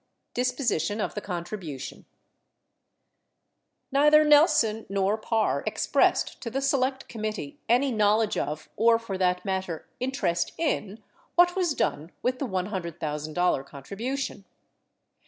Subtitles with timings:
[0.33, 2.05] DISPOSITION OP THE CONTRIBUTION
[3.91, 9.45] Neither Nelson nor Parr expressed to the Select Committee any knowledge of, or for that
[9.45, 11.03] matter, interest in
[11.35, 14.45] what was done with the $100,000 contribution.